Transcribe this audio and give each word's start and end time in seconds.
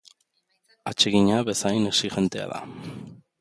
Atsegina 0.91 1.37
bezain 1.51 1.85
exigentea 1.91 2.49
da. 2.55 2.59